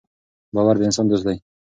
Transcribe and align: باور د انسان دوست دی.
باور 0.55 0.75
د 0.77 0.81
انسان 0.87 1.05
دوست 1.07 1.23
دی. 1.27 1.37